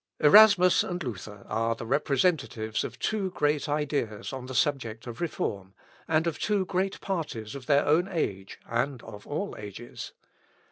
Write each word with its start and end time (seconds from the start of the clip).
Erasmus 0.19 0.81
and 0.81 1.03
Luther 1.03 1.45
are 1.47 1.75
the 1.75 1.85
representatives 1.85 2.83
of 2.83 2.97
two 2.97 3.29
great 3.29 3.69
ideas 3.69 4.33
on 4.33 4.47
the 4.47 4.55
subject 4.55 5.05
of 5.05 5.21
reform, 5.21 5.75
and 6.07 6.25
of 6.25 6.39
two 6.39 6.65
great 6.65 6.99
parties 7.01 7.53
of 7.53 7.67
their 7.67 7.85
own 7.85 8.07
age, 8.07 8.57
and 8.65 9.03
of 9.03 9.27
all 9.27 9.55
ages. 9.59 10.13